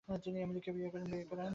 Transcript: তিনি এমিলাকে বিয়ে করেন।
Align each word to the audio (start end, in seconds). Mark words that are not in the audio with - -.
তিনি 0.23 0.37
এমিলাকে 0.41 0.71
বিয়ে 0.75 0.89
করেন। 0.91 1.49